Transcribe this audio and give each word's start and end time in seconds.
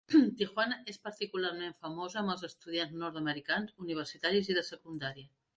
Tijuana 0.37 0.77
és 0.93 0.97
particularment 1.07 1.77
famosa 1.83 2.19
amb 2.23 2.35
els 2.37 2.47
estudiants 2.49 2.97
nord-americans 3.05 3.79
universitaris 3.87 4.55
i 4.55 4.61
de 4.61 4.69
secundària. 4.75 5.33